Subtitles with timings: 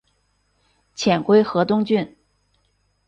[0.95, 2.15] 遣归河东郡。